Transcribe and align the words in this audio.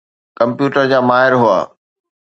Computer 0.37 0.83
جا 0.91 0.99
ماهر 1.09 1.31
هئا. 1.43 1.59